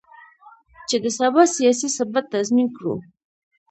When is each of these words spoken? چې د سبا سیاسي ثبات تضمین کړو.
چې 0.87 0.95
د 1.03 1.05
سبا 1.17 1.43
سیاسي 1.55 1.87
ثبات 1.97 2.25
تضمین 2.33 2.67
کړو. 2.77 2.95